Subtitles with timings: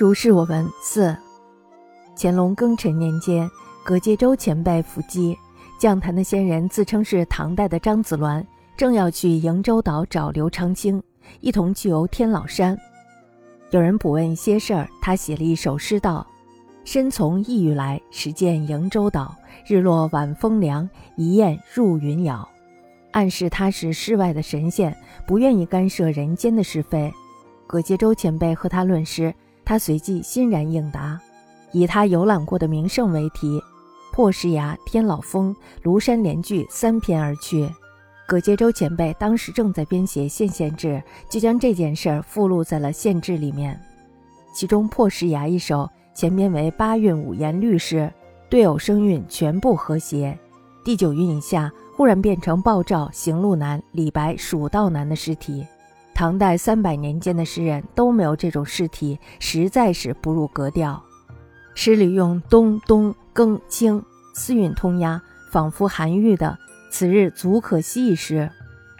[0.00, 1.14] 如是我闻四。
[2.16, 3.46] 乾隆庚辰年间，
[3.84, 5.36] 葛阶洲前辈伏击，
[5.78, 8.42] 将坛的仙人自称是唐代的张子鸾，
[8.78, 11.02] 正要去瀛洲岛找刘长卿，
[11.40, 12.74] 一同去游天老山。
[13.72, 16.26] 有人卜问一些事儿，他写了一首诗道
[16.82, 19.36] ：“身从异域来，始见瀛洲岛。
[19.66, 22.48] 日落晚风凉，一雁入云杳。”
[23.12, 27.12] 暗示他是世外的神仙，不愿意干涉人间的是非。
[27.66, 29.34] 葛阶洲前辈和他论诗，
[29.70, 31.16] 他随即欣然应答。
[31.70, 33.62] 以他游览过的名胜为题，
[34.10, 37.70] 破石崖、天老峰、庐山连句三篇而去。
[38.26, 43.80] 葛阶洲前辈当时正在编写县县志，就将这件事儿附录在了县志里面。
[44.52, 48.12] 其中破石崖一首前边为八韵五言律诗，
[48.48, 50.36] 对偶声韵全部和谐。
[50.84, 55.64] 第九韵以下忽然变成鲍照、行路难、李白、蜀道难的诗体。
[56.20, 61.02] 唐代三百年间的诗人都没有这种诗体，实在是不入格调。
[61.74, 64.04] 诗里用东东更清
[64.34, 65.18] 四韵通押，
[65.50, 66.58] 仿佛韩愈的
[66.92, 68.50] “此日足可惜”一诗，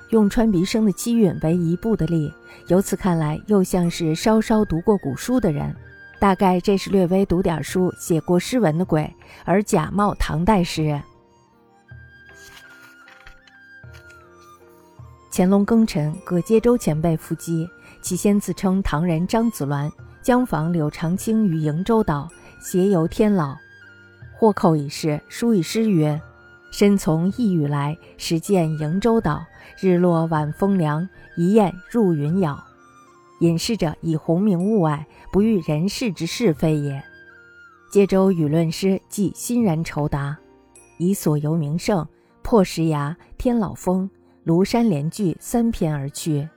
[0.09, 2.33] 用穿鼻声的七韵为一部的力，
[2.69, 5.77] 由此看来又像是稍稍读过古书的人，
[6.19, 11.03] 大概这是略微读点书、写过诗文的鬼，而假冒唐代诗人。
[15.41, 17.67] 乾隆庚辰，葛阶州前辈伏击，
[18.03, 22.29] 其先自称唐人张子鸾，将访柳长青于瀛洲岛。
[22.61, 23.57] 携游天姥，
[24.35, 26.21] 获寇一事，书以诗曰
[26.71, 29.43] ：“身从异域来，始见瀛洲岛。
[29.81, 32.63] 日落晚风凉，一雁入云杳。”
[33.41, 37.03] 隐士者以鸿名物外，不欲人世之是非也。
[37.91, 40.37] 接州与论诗即欣然酬答，
[40.99, 42.07] 以所游名胜、
[42.43, 44.11] 破石崖、天老峰、
[44.45, 46.49] 庐山连句三篇而去。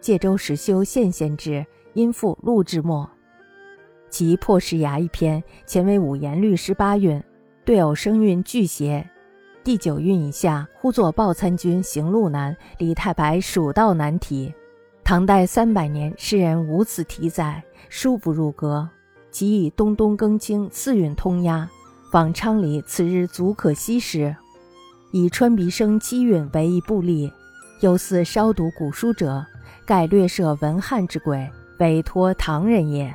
[0.00, 3.08] 借州实修县县志，因附录至末。
[4.10, 7.22] 其破石崖一篇，前为五言律诗八韵，
[7.64, 9.08] 对偶声韵俱谐。
[9.62, 14.52] 第九韵以下，呼作报参军行路难，李太白蜀道难题。
[15.04, 18.88] 唐代三百年，诗人无此题载，殊不入格。
[19.30, 21.68] 其以东东更清四韵通押，
[22.10, 24.34] 仿昌黎此日足可惜时，
[25.12, 27.30] 以川鼻生积韵为一部例，
[27.80, 29.44] 又似稍读古书者，
[29.84, 33.14] 盖略涉文汉之轨，委托唐人也。